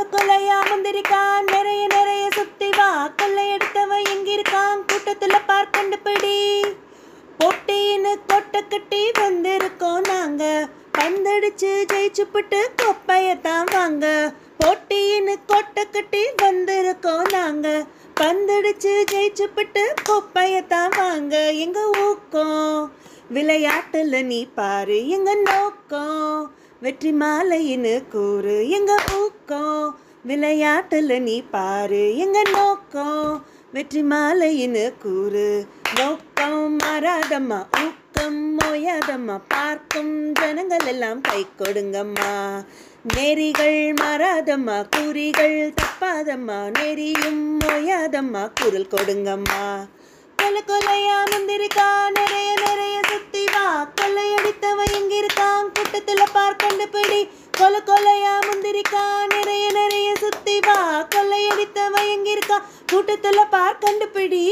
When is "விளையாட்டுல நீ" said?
23.34-24.46, 30.28-31.42